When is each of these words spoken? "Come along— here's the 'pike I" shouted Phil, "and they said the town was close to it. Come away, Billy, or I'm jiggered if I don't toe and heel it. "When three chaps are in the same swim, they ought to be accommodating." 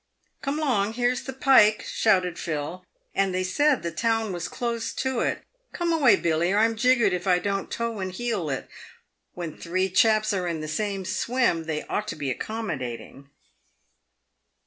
"Come 0.41 0.57
along— 0.57 0.93
here's 0.93 1.21
the 1.21 1.31
'pike 1.31 1.81
I" 1.81 1.87
shouted 1.87 2.39
Phil, 2.39 2.83
"and 3.13 3.35
they 3.35 3.43
said 3.43 3.83
the 3.83 3.91
town 3.91 4.31
was 4.33 4.47
close 4.47 4.93
to 4.95 5.19
it. 5.19 5.43
Come 5.73 5.93
away, 5.93 6.15
Billy, 6.15 6.51
or 6.51 6.57
I'm 6.57 6.75
jiggered 6.75 7.13
if 7.13 7.27
I 7.27 7.37
don't 7.37 7.69
toe 7.69 7.99
and 7.99 8.11
heel 8.11 8.49
it. 8.49 8.67
"When 9.35 9.55
three 9.55 9.89
chaps 9.91 10.33
are 10.33 10.47
in 10.47 10.59
the 10.59 10.67
same 10.67 11.05
swim, 11.05 11.65
they 11.65 11.83
ought 11.83 12.07
to 12.07 12.15
be 12.15 12.31
accommodating." 12.31 13.29